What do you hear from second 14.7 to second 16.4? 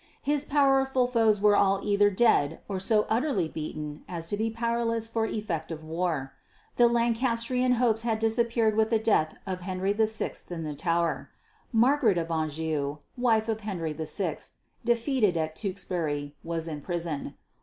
defeated at Tewkesbury,